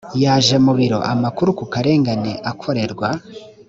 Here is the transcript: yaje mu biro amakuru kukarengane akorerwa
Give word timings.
yaje 0.23 0.55
mu 0.65 0.73
biro 0.79 0.99
amakuru 1.11 1.49
kukarengane 1.59 2.31
akorerwa 2.51 3.09